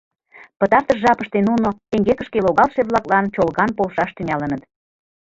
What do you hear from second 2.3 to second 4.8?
логалше-влаклан чолган полшаш тӱҥалыныт.